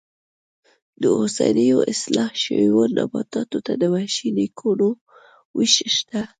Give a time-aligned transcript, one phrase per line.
[1.01, 4.87] د اوسنیو اصلاح شویو نباتاتو د وحشي نیکونو
[5.57, 6.21] وېش شته.